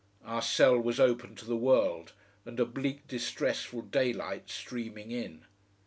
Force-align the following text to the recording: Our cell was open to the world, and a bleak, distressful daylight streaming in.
Our 0.25 0.41
cell 0.41 0.79
was 0.79 0.99
open 0.99 1.35
to 1.35 1.45
the 1.45 1.55
world, 1.55 2.13
and 2.43 2.59
a 2.59 2.65
bleak, 2.65 3.07
distressful 3.07 3.83
daylight 3.83 4.49
streaming 4.49 5.11
in. 5.11 5.45